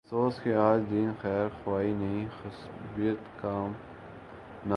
[0.03, 3.67] افسوس کہ آج دین خیر خواہی نہیں، عصبیت کا نام
[3.67, 4.69] ہے۔